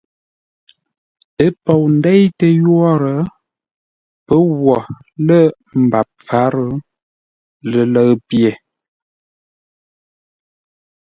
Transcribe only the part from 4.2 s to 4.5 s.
pə́